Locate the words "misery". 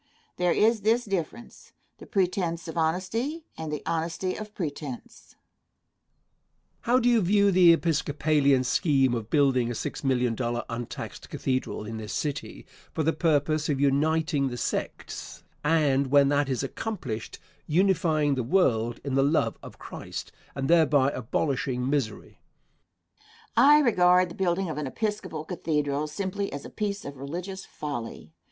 21.87-22.39